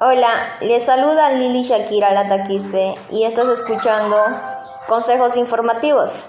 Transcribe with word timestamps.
Hola, 0.00 0.58
les 0.60 0.84
saluda 0.84 1.32
Lili 1.32 1.62
Shakira 1.64 2.12
Lata 2.12 2.44
Quispe 2.44 2.94
y 3.10 3.24
estás 3.24 3.48
escuchando 3.48 4.16
Consejos 4.86 5.36
Informativos. 5.36 6.22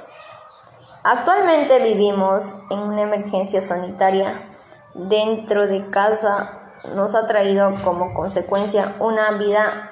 Actualmente 1.03 1.77
vivimos 1.77 2.45
en 2.71 2.79
una 2.79 3.03
emergencia 3.03 3.61
sanitaria. 3.61 4.49
Dentro 4.95 5.67
de 5.67 5.87
casa 5.87 6.71
nos 6.95 7.13
ha 7.13 7.27
traído 7.27 7.75
como 7.83 8.15
consecuencia 8.15 8.95
una 8.97 9.29
vida 9.37 9.91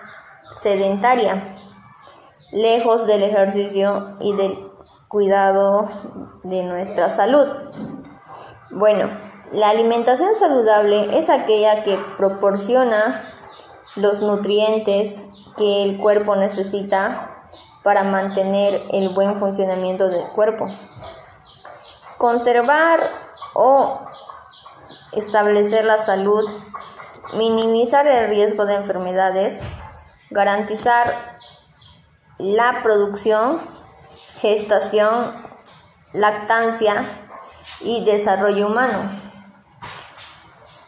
sedentaria, 0.59 1.43
lejos 2.51 3.05
del 3.05 3.21
ejercicio 3.21 4.17
y 4.19 4.35
del 4.35 4.57
cuidado 5.07 5.87
de 6.41 6.63
nuestra 6.63 7.11
salud. 7.11 7.47
Bueno, 8.71 9.07
la 9.51 9.69
alimentación 9.69 10.33
saludable 10.33 11.15
es 11.19 11.29
aquella 11.29 11.83
que 11.83 11.95
proporciona 12.17 13.21
los 13.98 14.21
nutrientes 14.21 15.24
que 15.57 15.83
el 15.83 15.97
cuerpo 15.97 16.36
necesita 16.36 17.46
para 17.83 18.04
mantener 18.04 18.83
el 18.92 19.10
buen 19.10 19.38
funcionamiento 19.39 20.10
del 20.10 20.28
cuerpo. 20.29 20.65
Conservar 22.18 23.10
o 23.54 24.02
establecer 25.14 25.86
la 25.86 26.04
salud, 26.04 26.50
minimizar 27.33 28.07
el 28.07 28.29
riesgo 28.29 28.65
de 28.65 28.75
enfermedades, 28.75 29.61
garantizar 30.29 31.14
la 32.38 32.81
producción, 32.83 33.59
gestación, 34.41 35.33
lactancia 36.14 37.05
y 37.81 38.03
desarrollo 38.03 38.67
humano. 38.67 39.00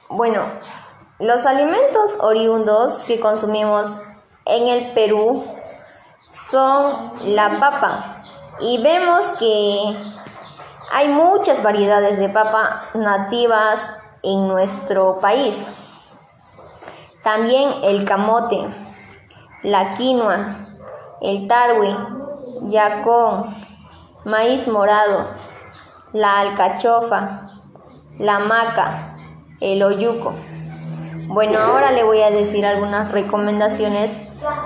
Bueno, 0.09 0.44
los 1.20 1.46
alimentos 1.46 2.18
oriundos 2.22 3.04
que 3.04 3.20
consumimos 3.20 4.00
en 4.46 4.70
el 4.70 4.91
Perú 4.94 5.45
son 6.31 7.11
la 7.26 7.59
papa 7.59 8.23
y 8.61 8.81
vemos 8.81 9.26
que 9.38 9.98
hay 10.92 11.09
muchas 11.09 11.61
variedades 11.61 12.20
de 12.20 12.30
papa 12.30 12.86
nativas 12.94 13.94
en 14.23 14.48
nuestro 14.48 15.20
país. 15.20 15.66
También 17.22 17.70
el 17.83 18.06
camote, 18.06 18.73
la 19.61 19.94
quinoa, 19.95 20.56
el 21.22 21.50
tarwi, 21.50 21.95
yacón, 22.70 23.54
maíz 24.23 24.70
morado, 24.70 25.26
la 26.14 26.39
alcachofa, 26.39 27.42
la 28.17 28.39
maca, 28.39 29.17
el 29.59 29.83
oyuco. 29.83 30.33
Bueno, 31.30 31.59
ahora 31.59 31.91
le 31.91 32.03
voy 32.03 32.23
a 32.23 32.31
decir 32.31 32.66
algunas 32.66 33.11
recomendaciones 33.11 34.19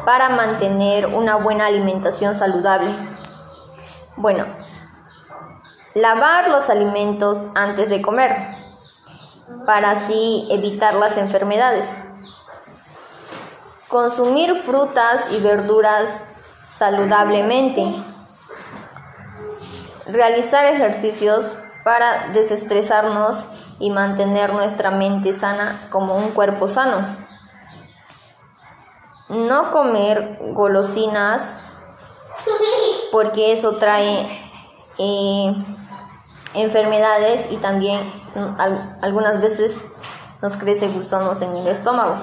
para 0.05 0.29
mantener 0.29 1.07
una 1.07 1.35
buena 1.35 1.65
alimentación 1.65 2.39
saludable. 2.39 2.89
Bueno, 4.15 4.45
lavar 5.93 6.47
los 6.47 6.69
alimentos 6.69 7.49
antes 7.53 7.89
de 7.89 8.01
comer 8.01 8.33
para 9.65 9.91
así 9.91 10.47
evitar 10.51 10.95
las 10.95 11.17
enfermedades. 11.17 11.85
Consumir 13.89 14.55
frutas 14.55 15.31
y 15.31 15.41
verduras 15.41 16.23
saludablemente. 16.69 17.93
Realizar 20.07 20.63
ejercicios 20.63 21.43
para 21.83 22.29
desestresarnos 22.29 23.47
y 23.83 23.89
mantener 23.89 24.53
nuestra 24.53 24.91
mente 24.91 25.37
sana 25.37 25.77
como 25.89 26.15
un 26.15 26.29
cuerpo 26.29 26.69
sano. 26.69 27.05
No 29.27 29.71
comer 29.71 30.39
golosinas 30.53 31.57
porque 33.11 33.51
eso 33.51 33.73
trae 33.73 34.25
eh, 34.99 35.65
enfermedades 36.53 37.51
y 37.51 37.57
también 37.57 37.99
mm, 38.35 39.03
algunas 39.03 39.41
veces 39.41 39.83
nos 40.41 40.55
crece 40.55 40.87
gusanos 40.87 41.41
en 41.41 41.53
el 41.53 41.67
estómago. 41.67 42.15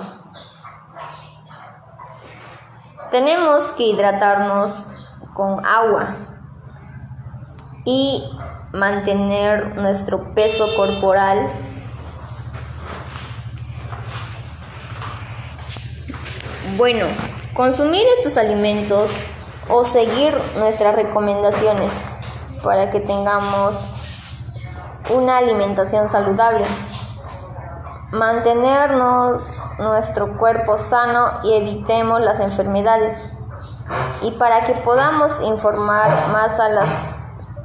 Tenemos 3.10 3.65
que 3.72 3.82
hidratarnos 3.82 4.87
con 5.34 5.62
agua 5.66 6.16
y 7.84 8.25
mantener 8.72 9.76
nuestro 9.76 10.34
peso 10.34 10.66
corporal 10.76 11.50
Bueno, 16.76 17.04
consumir 17.53 18.06
estos 18.16 18.38
alimentos 18.38 19.10
o 19.69 19.84
seguir 19.84 20.32
nuestras 20.56 20.94
recomendaciones 20.94 21.91
para 22.64 22.91
que 22.91 23.00
tengamos 23.00 23.75
una 25.10 25.36
alimentación 25.36 26.09
saludable. 26.09 26.64
Mantenernos 28.12 29.42
nuestro 29.78 30.38
cuerpo 30.38 30.78
sano 30.78 31.28
y 31.42 31.54
evitemos 31.54 32.20
las 32.20 32.41
enfermedades. 32.41 33.26
Y 34.22 34.30
para 34.32 34.64
que 34.64 34.72
podamos 34.75 35.38
informar 35.42 36.28
más 36.28 36.59
a 36.60 36.69
las 36.70 36.88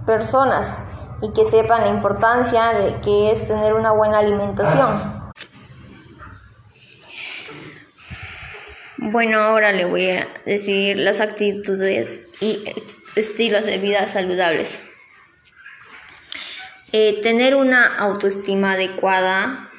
personas 0.05 0.79
y 1.21 1.31
que 1.33 1.45
sepan 1.45 1.81
la 1.81 1.89
importancia 1.89 2.69
de 2.69 2.99
que 3.01 3.31
es 3.31 3.47
tener 3.47 3.73
una 3.73 3.91
buena 3.91 4.19
alimentación. 4.19 5.15
Bueno, 8.97 9.39
ahora 9.39 9.71
le 9.71 9.85
voy 9.85 10.09
a 10.09 10.27
decir 10.45 10.97
las 10.97 11.19
actitudes 11.19 12.19
y 12.41 12.65
estilos 13.15 13.63
de 13.65 13.77
vida 13.77 14.07
saludables. 14.07 14.83
Eh, 16.91 17.21
tener 17.21 17.55
una 17.55 17.85
autoestima 17.85 18.73
adecuada, 18.73 19.69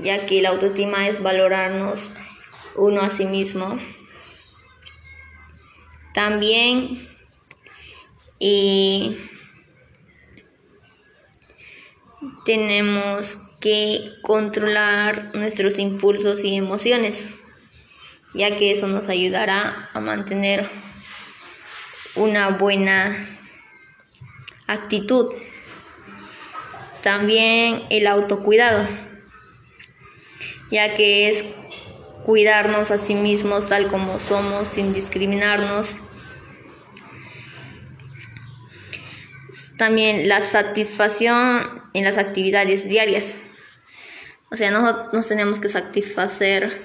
ya 0.00 0.26
que 0.26 0.42
la 0.42 0.48
autoestima 0.50 1.06
es 1.06 1.22
valorarnos 1.22 2.10
uno 2.74 3.02
a 3.02 3.10
sí 3.10 3.26
mismo. 3.26 3.78
También 6.14 7.08
y 8.38 9.18
tenemos 12.46 13.38
que 13.60 14.12
controlar 14.22 15.34
nuestros 15.34 15.78
impulsos 15.80 16.44
y 16.44 16.54
emociones, 16.54 17.26
ya 18.34 18.56
que 18.56 18.70
eso 18.70 18.86
nos 18.86 19.08
ayudará 19.08 19.90
a 19.92 20.00
mantener 20.00 20.68
una 22.14 22.50
buena 22.50 23.14
actitud. 24.68 25.32
También 27.02 27.82
el 27.90 28.06
autocuidado, 28.06 28.86
ya 30.70 30.94
que 30.94 31.28
es 31.28 31.44
cuidarnos 32.24 32.92
a 32.92 32.98
sí 32.98 33.14
mismos 33.14 33.68
tal 33.68 33.88
como 33.88 34.20
somos 34.20 34.68
sin 34.68 34.92
discriminarnos 34.92 35.96
También 39.76 40.26
la 40.26 40.40
satisfacción 40.40 41.68
en 41.96 42.04
las 42.04 42.18
actividades 42.18 42.88
diarias. 42.88 43.36
O 44.50 44.56
sea, 44.56 44.70
nosotros 44.70 45.14
nos 45.14 45.26
tenemos 45.26 45.58
que 45.58 45.70
satisfacer 45.70 46.82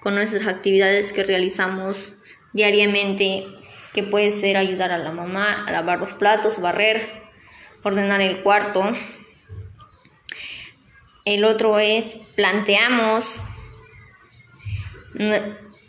con 0.00 0.14
nuestras 0.14 0.46
actividades 0.46 1.12
que 1.12 1.24
realizamos 1.24 2.12
diariamente, 2.52 3.44
que 3.92 4.04
puede 4.04 4.30
ser 4.30 4.56
ayudar 4.56 4.92
a 4.92 4.98
la 4.98 5.10
mamá 5.10 5.64
a 5.66 5.72
lavar 5.72 5.98
los 5.98 6.12
platos, 6.12 6.60
barrer, 6.60 7.22
ordenar 7.82 8.20
el 8.20 8.42
cuarto. 8.42 8.84
El 11.24 11.44
otro 11.44 11.80
es 11.80 12.16
planteamos 12.36 13.42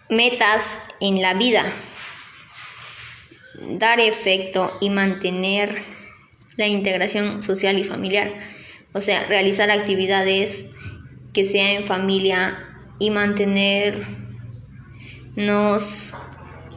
metas 0.09 0.79
en 0.99 1.21
la 1.21 1.35
vida, 1.35 1.63
dar 3.53 3.99
efecto 3.99 4.75
y 4.81 4.89
mantener 4.89 5.83
la 6.57 6.67
integración 6.67 7.41
social 7.41 7.77
y 7.77 7.83
familiar, 7.83 8.31
o 8.93 9.01
sea, 9.01 9.25
realizar 9.27 9.71
actividades 9.71 10.67
que 11.33 11.45
sean 11.45 11.71
en 11.71 11.85
familia 11.85 12.57
y 12.99 13.09
mantenernos 13.09 14.13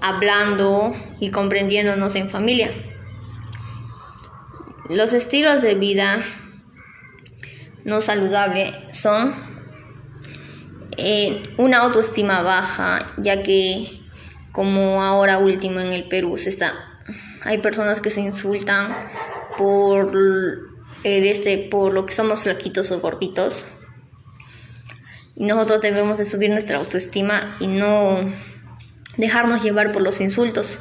hablando 0.01 0.95
y 1.21 1.31
comprendiéndonos 1.31 2.15
en 2.15 2.31
familia. 2.31 2.71
Los 4.89 5.13
estilos 5.13 5.63
de 5.63 5.75
vida 5.75 6.25
no 7.85 8.01
saludable 8.01 8.73
son 8.93 9.35
eh, 10.97 11.43
una 11.57 11.79
autoestima 11.79 12.43
baja, 12.43 13.05
ya 13.19 13.43
que 13.43 14.01
como 14.53 15.03
ahora 15.03 15.39
último 15.39 15.81
en 15.81 15.93
el 15.93 16.09
Perú 16.09 16.37
se 16.37 16.49
está, 16.49 16.73
hay 17.43 17.59
personas 17.59 18.01
que 18.01 18.11
se 18.11 18.21
insultan 18.21 18.95
por 19.59 20.76
este 21.07 21.59
por 21.59 21.93
lo 21.93 22.05
que 22.05 22.15
somos 22.15 22.41
flaquitos 22.43 22.91
o 22.91 23.01
gorditos 23.01 23.67
y 25.37 25.45
nosotros 25.45 25.83
debemos 25.83 26.17
de 26.19 26.25
subir 26.25 26.51
nuestra 26.51 26.79
autoestima 26.79 27.57
y 27.61 27.67
no 27.67 28.19
dejarnos 29.19 29.63
llevar 29.63 29.93
por 29.93 30.03
los 30.03 30.21
insultos. 30.21 30.79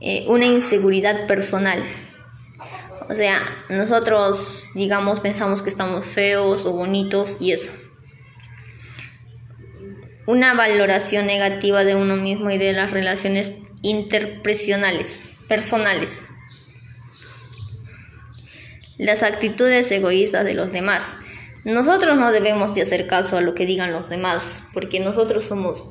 Eh, 0.00 0.24
una 0.28 0.46
inseguridad 0.46 1.26
personal. 1.26 1.82
O 3.10 3.14
sea, 3.14 3.40
nosotros, 3.68 4.68
digamos, 4.74 5.20
pensamos 5.20 5.62
que 5.62 5.70
estamos 5.70 6.06
feos 6.06 6.64
o 6.64 6.72
bonitos 6.72 7.36
y 7.40 7.52
eso. 7.52 7.72
Una 10.26 10.54
valoración 10.54 11.26
negativa 11.26 11.84
de 11.84 11.94
uno 11.94 12.16
mismo 12.16 12.50
y 12.50 12.58
de 12.58 12.72
las 12.72 12.90
relaciones 12.90 13.52
interpersonales, 13.82 15.20
personales. 15.46 16.20
Las 18.98 19.22
actitudes 19.22 19.90
egoístas 19.90 20.44
de 20.44 20.54
los 20.54 20.72
demás. 20.72 21.16
Nosotros 21.64 22.16
no 22.16 22.30
debemos 22.30 22.74
de 22.74 22.82
hacer 22.82 23.06
caso 23.06 23.36
a 23.36 23.40
lo 23.40 23.54
que 23.54 23.66
digan 23.66 23.92
los 23.92 24.08
demás, 24.08 24.62
porque 24.72 25.00
nosotros 25.00 25.44
somos 25.44 25.84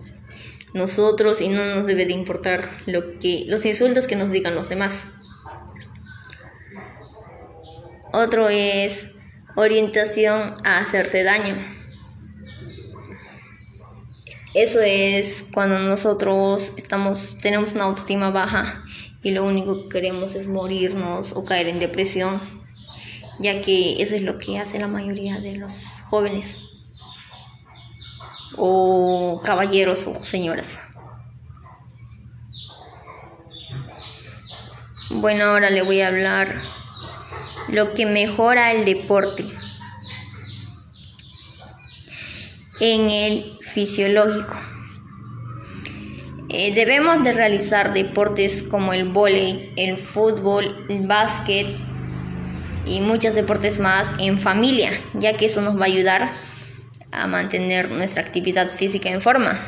nosotros 0.74 1.42
y 1.42 1.50
no 1.50 1.66
nos 1.66 1.86
debe 1.86 2.06
de 2.06 2.14
importar 2.14 2.70
lo 2.86 3.18
que 3.20 3.46
los 3.48 3.66
insultos 3.66 4.08
que 4.08 4.16
nos 4.16 4.32
digan 4.32 4.56
los 4.56 4.70
demás. 4.70 5.04
Otro 8.14 8.50
es 8.50 9.08
orientación 9.56 10.56
a 10.64 10.80
hacerse 10.80 11.24
daño. 11.24 11.56
Eso 14.54 14.80
es 14.82 15.44
cuando 15.54 15.78
nosotros 15.80 16.74
estamos 16.78 17.38
tenemos 17.42 17.74
una 17.74 17.84
autoestima 17.84 18.32
baja 18.32 18.84
y 19.22 19.32
lo 19.32 19.44
único 19.44 19.84
que 19.84 19.90
queremos 19.90 20.36
es 20.36 20.48
morirnos 20.48 21.34
o 21.34 21.44
caer 21.46 21.68
en 21.68 21.80
depresión, 21.80 22.42
ya 23.40 23.62
que 23.62 24.02
eso 24.02 24.16
es 24.16 24.24
lo 24.24 24.40
que 24.40 24.60
hace 24.60 24.80
la 24.80 24.88
mayoría 24.88 25.40
de 25.40 25.56
los 25.58 26.02
jóvenes 26.10 26.58
o 28.56 29.42
caballeros 29.44 30.08
o 30.08 30.20
señoras. 30.20 30.80
Bueno, 35.10 35.46
ahora 35.46 35.70
le 35.70 35.84
voy 35.84 36.02
a 36.02 36.08
hablar 36.08 36.56
lo 37.70 37.94
que 37.94 38.06
mejora 38.06 38.72
el 38.72 38.86
deporte 38.86 39.46
en 42.80 43.10
el 43.10 43.58
fisiológico. 43.62 44.56
Eh, 46.50 46.74
debemos 46.74 47.24
de 47.24 47.34
realizar 47.34 47.94
deportes 47.94 48.64
como 48.64 48.94
el 48.94 49.06
vóley, 49.10 49.74
el 49.76 49.98
fútbol, 49.98 50.86
el 50.90 51.06
básquet 51.06 51.68
y 52.90 53.02
muchos 53.02 53.36
deportes 53.36 53.80
más 53.80 54.14
en 54.20 54.40
familia, 54.40 54.92
ya 55.14 55.34
que 55.34 55.48
eso 55.48 55.62
nos 55.62 55.78
va 55.78 55.84
a 55.84 55.88
ayudar 55.88 56.32
a 57.12 57.28
mantener 57.28 57.92
nuestra 57.92 58.22
actividad 58.22 58.72
física 58.72 59.10
en 59.10 59.22
forma. 59.22 59.60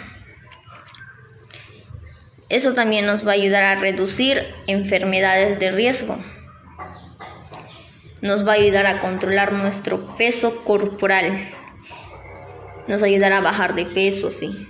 Eso 2.49 2.73
también 2.73 3.05
nos 3.05 3.25
va 3.25 3.31
a 3.31 3.35
ayudar 3.35 3.63
a 3.63 3.75
reducir 3.75 4.43
enfermedades 4.65 5.59
de 5.59 5.71
riesgo. 5.71 6.17
Nos 8.21 8.45
va 8.45 8.53
a 8.53 8.55
ayudar 8.55 8.87
a 8.87 8.99
controlar 8.99 9.53
nuestro 9.53 10.17
peso 10.17 10.63
corporal. 10.63 11.39
Nos 12.87 13.03
ayudará 13.03 13.37
a 13.37 13.41
bajar 13.41 13.75
de 13.75 13.85
peso, 13.85 14.31
sí. 14.31 14.67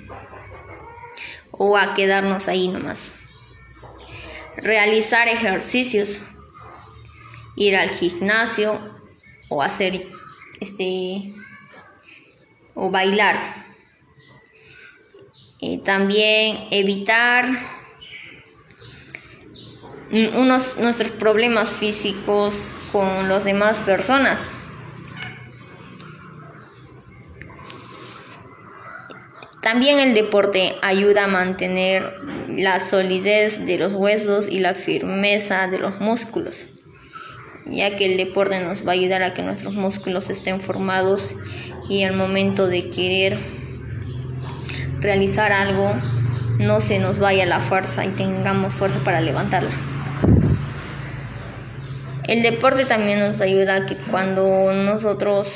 O 1.52 1.78
a 1.78 1.94
quedarnos 1.94 2.50
ahí 2.50 2.68
nomás. 2.68 3.14
Realizar 4.58 5.30
ejercicios. 5.30 6.26
Ir 7.60 7.76
al 7.76 7.90
gimnasio 7.90 8.80
o 9.50 9.62
hacer 9.62 10.08
este 10.60 11.36
o 12.74 12.90
bailar. 12.90 13.60
y 15.62 15.80
también 15.80 16.68
evitar 16.72 17.46
unos, 20.12 20.78
nuestros 20.78 21.12
problemas 21.12 21.72
físicos 21.72 22.70
con 22.92 23.28
las 23.28 23.44
demás 23.44 23.78
personas. 23.80 24.52
También 29.62 30.00
el 30.00 30.14
deporte 30.14 30.76
ayuda 30.82 31.26
a 31.26 31.28
mantener 31.28 32.16
la 32.48 32.80
solidez 32.80 33.66
de 33.66 33.78
los 33.78 33.94
huesos 33.94 34.48
y 34.48 34.60
la 34.60 34.74
firmeza 34.74 35.68
de 35.68 35.80
los 35.80 36.00
músculos, 36.00 36.70
ya 37.66 37.96
que 37.96 38.06
el 38.06 38.18
deporte 38.18 38.60
nos 38.62 38.86
va 38.86 38.92
a 38.92 38.96
ayudar 38.96 39.24
a 39.24 39.34
que 39.34 39.42
nuestros 39.42 39.74
músculos 39.74 40.30
estén 40.30 40.62
formados 40.62 41.36
y 41.90 42.04
al 42.04 42.16
momento 42.16 42.68
de 42.68 42.90
querer 42.90 43.40
realizar 45.00 45.52
algo 45.52 45.94
no 46.60 46.82
se 46.82 47.00
nos 47.00 47.20
vaya 47.20 47.46
la 47.46 47.60
fuerza 47.60 48.06
y 48.06 48.10
tengamos 48.10 48.74
fuerza 48.74 49.00
para 49.00 49.22
levantarla. 49.22 49.72
El 52.28 52.44
deporte 52.44 52.86
también 52.86 53.20
nos 53.20 53.42
ayuda 53.42 53.76
a 53.76 53.86
que 53.86 53.96
cuando 53.96 54.72
nosotros 54.74 55.48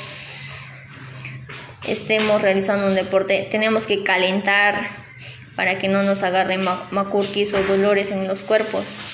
estemos 1.86 2.42
realizando 2.42 2.86
un 2.86 2.94
deporte 2.94 3.46
tenemos 3.50 3.86
que 3.86 4.02
calentar 4.02 4.74
para 5.54 5.78
que 5.78 5.88
no 5.88 6.02
nos 6.02 6.22
agarren 6.22 6.64
macurquis 6.90 7.54
o 7.54 7.62
dolores 7.62 8.10
en 8.10 8.26
los 8.26 8.42
cuerpos. 8.42 9.13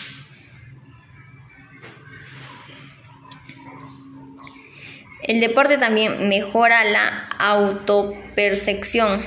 El 5.22 5.40
deporte 5.40 5.76
también 5.78 6.28
mejora 6.28 6.84
la 6.84 7.28
autopercepción. 7.38 9.24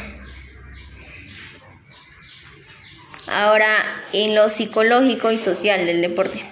Ahora, 3.28 3.68
en 4.12 4.36
lo 4.36 4.50
psicológico 4.50 5.31
y 5.31 5.38
social 5.38 5.86
del 5.86 6.01
deporte. 6.01 6.44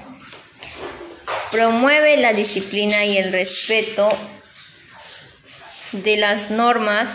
Promueve 1.52 2.18
la 2.18 2.34
disciplina 2.34 3.04
y 3.04 3.18
el 3.18 3.34
respeto 3.34 4.10
de 5.92 6.16
las 6.16 6.50
normas, 6.50 7.10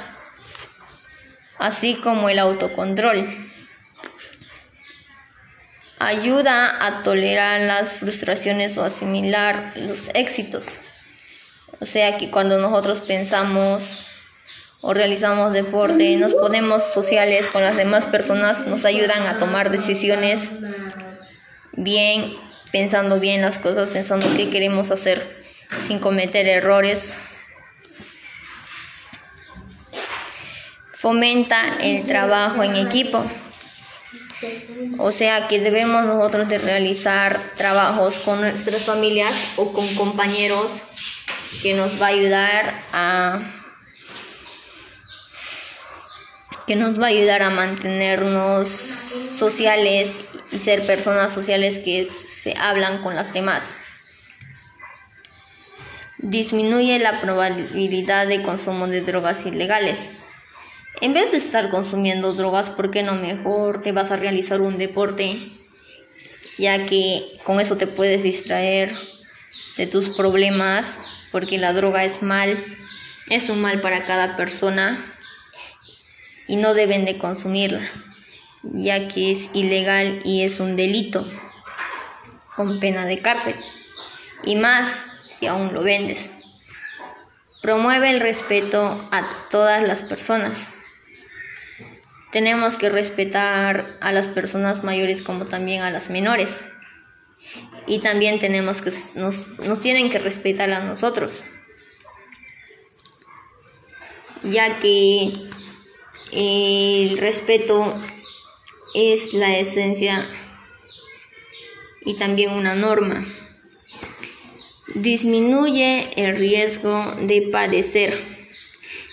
así 1.58 1.94
como 1.94 2.28
el 2.28 2.38
autocontrol. 2.38 3.50
Ayuda 5.99 6.84
a 6.84 7.02
tolerar 7.02 7.62
las 7.62 7.94
frustraciones 7.94 8.76
o 8.76 8.84
asimilar 8.84 9.73
los 9.76 10.11
éxitos. 10.12 10.81
O 11.81 11.87
sea 11.87 12.17
que 12.17 12.31
cuando 12.31 12.58
nosotros 12.58 13.00
pensamos 13.00 14.00
o 14.81 14.94
realizamos 14.94 15.52
deporte, 15.52 16.17
nos 16.17 16.34
ponemos 16.34 16.82
sociales 16.93 17.46
con 17.46 17.62
las 17.62 17.76
demás 17.76 18.06
personas, 18.06 18.66
nos 18.66 18.85
ayudan 18.85 19.26
a 19.26 19.37
tomar 19.37 19.71
decisiones 19.71 20.50
bien, 21.73 22.35
pensando 22.73 23.21
bien 23.21 23.42
las 23.42 23.59
cosas, 23.59 23.90
pensando 23.90 24.26
qué 24.37 24.49
queremos 24.49 24.90
hacer 24.90 25.40
sin 25.87 25.99
cometer 25.99 26.47
errores. 26.47 27.12
Fomenta 30.92 31.61
el 31.83 32.04
trabajo 32.04 32.62
en 32.62 32.76
equipo. 32.76 33.25
O 34.99 35.12
sea 35.12 35.49
que 35.49 35.61
debemos 35.61 36.04
nosotros 36.04 36.49
de 36.49 36.59
realizar 36.59 37.40
trabajos 37.56 38.16
con 38.16 38.40
nuestras 38.40 38.83
familias 38.83 39.35
o 39.56 39.73
con 39.73 39.87
compañeros 39.95 40.71
que 41.66 41.75
nos 41.75 42.00
va 42.00 42.06
a 42.06 42.11
ayudar 42.11 42.78
a 42.92 43.40
que 46.64 46.76
nos 46.76 47.00
va 47.00 47.06
a 47.06 47.08
ayudar 47.08 47.42
a 47.42 47.50
mantenernos 47.50 48.68
sociales 48.68 50.12
y 50.52 50.61
ser 50.61 50.87
personas 50.87 51.32
sociales 51.32 51.80
que 51.80 52.04
se 52.04 52.54
hablan 52.56 53.02
con 53.02 53.16
las 53.16 53.32
demás. 53.32 53.78
Disminuye 56.18 57.00
la 57.00 57.20
probabilidad 57.20 58.28
de 58.28 58.42
consumo 58.42 58.87
de 58.87 59.00
drogas 59.00 59.44
ilegales. 59.44 60.12
En 61.00 61.14
vez 61.14 61.32
de 61.32 61.38
estar 61.38 61.68
consumiendo 61.68 62.32
drogas, 62.35 62.70
¿por 62.70 62.92
qué 62.92 63.02
no 63.02 63.16
mejor 63.16 63.82
te 63.82 63.90
vas 63.90 64.12
a 64.12 64.16
realizar 64.16 64.61
un 64.61 64.78
deporte? 64.78 65.37
Ya 66.58 66.87
que 66.87 67.25
con 67.42 67.58
eso 67.58 67.76
te 67.76 67.88
puedes 67.88 68.23
distraer 68.23 68.96
de 69.76 69.88
tus 69.88 70.11
problemas 70.11 71.00
porque 71.37 71.59
la 71.59 71.75
droga 71.75 72.02
es 72.02 72.23
mal, 72.23 72.64
es 73.28 73.50
un 73.50 73.61
mal 73.61 73.83
para 73.83 74.07
cada 74.07 74.38
persona 74.38 75.05
y 76.47 76.57
no 76.57 76.73
deben 76.73 77.05
de 77.05 77.19
consumirla, 77.19 77.83
ya 78.62 79.07
que 79.09 79.33
es 79.33 79.50
ilegal 79.52 80.23
y 80.25 80.45
es 80.45 80.61
un 80.61 80.76
delito 80.76 81.31
con 82.57 82.81
pena 82.81 83.05
de 83.05 83.21
cárcel, 83.21 83.55
y 84.45 84.57
más 84.57 85.09
si 85.26 85.47
aún 85.47 85.75
lo 85.75 85.83
vendes. 85.83 86.31
Promueve 87.61 88.09
el 88.09 88.21
respeto 88.21 89.07
a 89.12 89.28
todas 89.50 89.87
las 89.87 90.05
personas. 90.05 90.73
Tenemos 92.33 92.78
que 92.78 92.88
respetar 92.88 93.99
a 94.00 94.11
las 94.11 94.26
personas 94.26 94.85
mayores 94.85 95.21
como 95.21 95.45
también 95.45 95.83
a 95.83 95.90
las 95.90 96.09
menores 96.09 96.62
y 97.87 98.00
también 98.00 98.38
tenemos 98.38 98.83
que 98.83 98.93
nos, 99.14 99.49
nos 99.61 99.81
tienen 99.81 100.11
que 100.11 100.19
respetar 100.19 100.71
a 100.73 100.81
nosotros. 100.81 101.45
ya 104.50 104.78
que 104.78 105.33
el 106.33 107.19
respeto 107.19 107.93
es 108.95 109.35
la 109.35 109.59
esencia 109.59 110.26
y 112.05 112.14
también 112.14 112.52
una 112.52 112.75
norma. 112.75 113.26
Disminuye 114.95 116.09
el 116.16 116.37
riesgo 116.37 117.14
de 117.23 117.43
padecer 117.52 118.37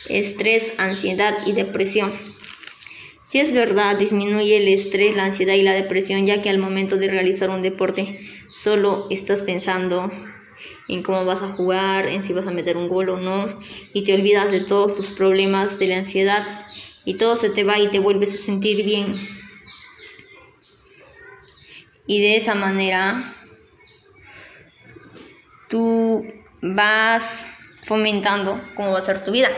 estrés, 0.08 0.74
ansiedad 0.78 1.36
y 1.46 1.54
depresión. 1.54 2.14
Si 3.34 3.40
es 3.40 3.52
verdad, 3.52 3.98
disminuye 3.98 4.58
el 4.58 4.68
estrés, 4.68 5.16
la 5.16 5.26
ansiedad 5.26 5.56
y 5.56 5.64
la 5.64 5.74
depresión, 5.74 6.28
ya 6.28 6.40
que 6.40 6.52
al 6.52 6.60
momento 6.60 6.98
de 6.98 7.08
realizar 7.08 7.50
un 7.50 7.64
deporte 7.64 8.20
solo 8.54 9.08
estás 9.10 9.42
pensando 9.42 10.12
en 10.88 11.02
cómo 11.02 11.26
vas 11.26 11.42
a 11.42 11.52
jugar, 11.52 12.06
en 12.06 12.22
si 12.22 12.32
vas 12.32 12.46
a 12.46 12.52
meter 12.52 12.78
un 12.78 12.88
gol 12.88 13.10
o 13.10 13.18
no, 13.18 13.58
y 13.92 14.04
te 14.04 14.14
olvidas 14.14 14.52
de 14.52 14.60
todos 14.60 14.94
tus 14.94 15.10
problemas, 15.10 15.80
de 15.80 15.88
la 15.88 15.98
ansiedad, 15.98 16.46
y 17.06 17.16
todo 17.16 17.36
se 17.36 17.50
te 17.50 17.64
va 17.64 17.80
y 17.80 17.88
te 17.88 17.98
vuelves 17.98 18.36
a 18.36 18.38
sentir 18.38 18.86
bien. 18.86 19.28
Y 22.06 22.22
de 22.22 22.36
esa 22.36 22.54
manera 22.54 23.34
tú 25.72 26.24
vas 26.62 27.48
fomentando 27.82 28.62
cómo 28.76 28.92
va 28.92 29.00
a 29.00 29.06
ser 29.06 29.24
tu 29.24 29.32
vida. 29.32 29.50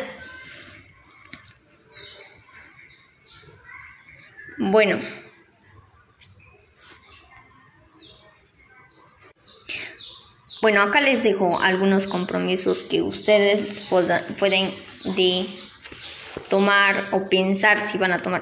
Bueno. 4.57 4.99
Bueno, 10.61 10.81
acá 10.81 11.01
les 11.01 11.21
dejo 11.21 11.59
algunos 11.61 12.07
compromisos 12.07 12.83
que 12.83 13.01
ustedes 13.01 13.85
pueden 14.39 14.71
de 15.15 15.45
tomar 16.49 17.09
o 17.11 17.29
pensar 17.29 17.89
si 17.91 17.97
van 17.97 18.13
a 18.13 18.17
tomar. 18.17 18.41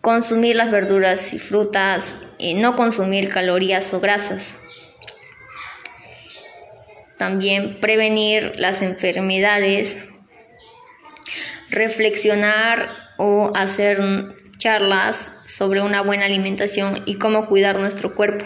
Consumir 0.00 0.56
las 0.56 0.70
verduras 0.70 1.34
y 1.34 1.38
frutas, 1.38 2.16
eh, 2.38 2.54
no 2.54 2.76
consumir 2.76 3.28
calorías 3.28 3.92
o 3.92 4.00
grasas. 4.00 4.54
También 7.18 7.80
prevenir 7.80 8.52
las 8.58 8.80
enfermedades, 8.80 9.98
reflexionar 11.68 12.88
o 13.18 13.52
hacer 13.56 14.00
charlas 14.58 15.30
sobre 15.46 15.80
una 15.80 16.02
buena 16.02 16.26
alimentación 16.26 17.02
y 17.06 17.14
cómo 17.14 17.46
cuidar 17.46 17.78
nuestro 17.78 18.14
cuerpo. 18.14 18.44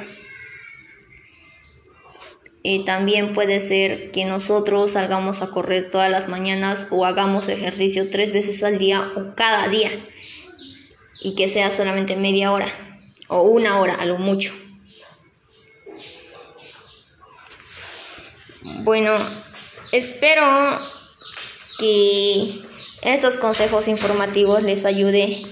Y 2.63 2.85
también 2.85 3.33
puede 3.33 3.59
ser 3.59 4.13
que 4.13 4.25
nosotros 4.25 4.93
salgamos 4.93 5.43
a 5.43 5.49
correr 5.49 5.91
todas 5.91 6.11
las 6.11 6.29
mañanas 6.29 6.87
o 6.91 7.05
hagamos 7.05 7.49
ejercicio 7.49 8.11
tres 8.11 8.33
veces 8.33 8.63
al 8.63 8.79
día 8.79 9.11
o 9.17 9.35
cada 9.35 9.67
día 9.69 9.91
y 11.21 11.35
que 11.35 11.49
sea 11.49 11.73
solamente 11.73 12.15
media 12.15 12.53
hora 12.53 12.69
o 13.29 13.43
una 13.43 13.81
hora 13.81 13.95
a 13.95 14.05
lo 14.05 14.19
mucho. 14.19 14.55
Bueno, 18.85 19.17
espero 19.91 20.45
que 21.79 22.63
estos 23.03 23.39
consejos 23.39 23.89
informativos 23.89 24.63
les 24.63 24.85
ayude 24.85 25.45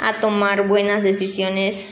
a 0.00 0.14
tomar 0.14 0.66
buenas 0.66 1.02
decisiones 1.02 1.86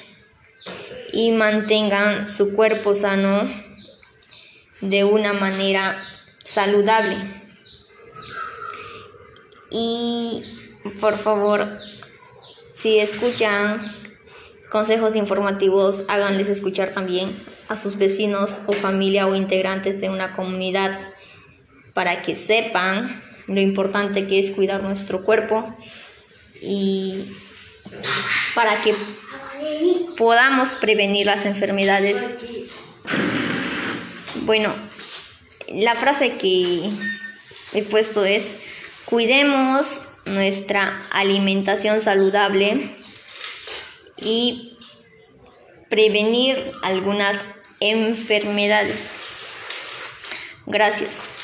y 1.12 1.30
mantengan 1.32 2.26
su 2.26 2.54
cuerpo 2.54 2.94
sano 2.94 3.48
de 4.80 5.04
una 5.04 5.34
manera 5.34 6.02
saludable. 6.42 7.42
Y 9.70 10.42
por 11.00 11.18
favor, 11.18 11.78
si 12.74 12.98
escuchan 12.98 13.94
consejos 14.70 15.14
informativos, 15.14 16.04
háganles 16.08 16.48
escuchar 16.48 16.90
también 16.90 17.28
a 17.68 17.76
sus 17.76 17.98
vecinos 17.98 18.62
o 18.66 18.72
familia 18.72 19.26
o 19.26 19.34
integrantes 19.34 20.00
de 20.00 20.08
una 20.08 20.32
comunidad 20.32 20.98
para 21.92 22.22
que 22.22 22.34
sepan 22.34 23.22
lo 23.48 23.60
importante 23.60 24.26
que 24.26 24.38
es 24.38 24.50
cuidar 24.50 24.82
nuestro 24.82 25.24
cuerpo 25.24 25.76
y 26.62 27.24
para 28.54 28.82
que 28.82 28.94
podamos 30.16 30.70
prevenir 30.70 31.26
las 31.26 31.44
enfermedades. 31.44 32.18
Bueno, 34.42 34.74
la 35.68 35.94
frase 35.94 36.36
que 36.36 36.90
he 37.72 37.82
puesto 37.82 38.24
es, 38.24 38.56
cuidemos 39.04 40.00
nuestra 40.24 41.02
alimentación 41.10 42.00
saludable 42.00 42.90
y 44.16 44.76
prevenir 45.88 46.72
algunas 46.82 47.36
enfermedades. 47.80 49.10
Gracias. 50.66 51.37